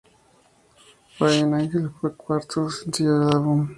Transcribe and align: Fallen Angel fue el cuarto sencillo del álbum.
Fallen 1.19 1.53
Angel 1.53 1.91
fue 1.91 2.09
el 2.09 2.15
cuarto 2.15 2.71
sencillo 2.71 3.19
del 3.19 3.27
álbum. 3.37 3.69